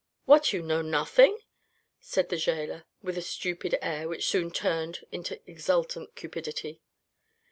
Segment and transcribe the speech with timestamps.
[0.25, 1.37] "What, you know nothing?"
[1.99, 6.81] said the gaoler, with a stupid air which soon turned into exultant cupidity.